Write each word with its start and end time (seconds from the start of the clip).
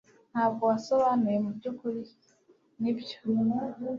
Ntabwo 0.31 0.61
wasobanuye 0.71 1.37
mubyukuri 1.45 2.01
nibyo 2.81 3.17